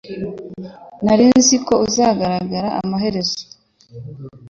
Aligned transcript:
Nari 1.05 1.25
nzi 1.37 1.55
ko 1.65 1.73
uzagaragara 1.85 2.67
amaherezo 2.81 3.39